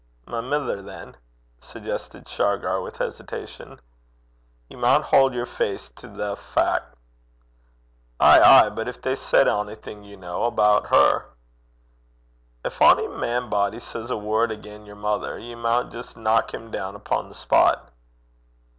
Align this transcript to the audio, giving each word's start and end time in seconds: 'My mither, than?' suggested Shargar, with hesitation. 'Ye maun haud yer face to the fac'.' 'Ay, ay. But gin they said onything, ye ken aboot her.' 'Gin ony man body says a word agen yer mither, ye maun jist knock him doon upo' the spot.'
'My 0.25 0.41
mither, 0.41 0.81
than?' 0.81 1.15
suggested 1.59 2.27
Shargar, 2.27 2.81
with 2.81 2.97
hesitation. 2.97 3.79
'Ye 4.67 4.75
maun 4.75 5.03
haud 5.03 5.35
yer 5.35 5.45
face 5.45 5.89
to 5.97 6.07
the 6.07 6.35
fac'.' 6.35 6.93
'Ay, 8.19 8.39
ay. 8.43 8.69
But 8.71 8.85
gin 8.85 8.95
they 9.03 9.15
said 9.15 9.47
onything, 9.47 10.03
ye 10.03 10.15
ken 10.17 10.23
aboot 10.23 10.87
her.' 10.87 11.25
'Gin 12.67 12.73
ony 12.81 13.09
man 13.09 13.51
body 13.51 13.79
says 13.79 14.09
a 14.09 14.17
word 14.17 14.51
agen 14.51 14.87
yer 14.87 14.95
mither, 14.95 15.37
ye 15.37 15.53
maun 15.53 15.91
jist 15.91 16.17
knock 16.17 16.51
him 16.51 16.71
doon 16.71 16.95
upo' 16.95 17.27
the 17.27 17.35
spot.' 17.35 17.91